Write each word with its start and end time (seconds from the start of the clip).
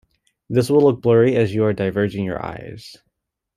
This 0.49 0.67
will 0.71 0.81
look 0.81 0.99
blurry 0.99 1.35
as 1.35 1.53
you 1.53 1.63
are 1.63 1.73
"diverging" 1.73 2.25
your 2.25 2.43
eyes. 2.43 2.97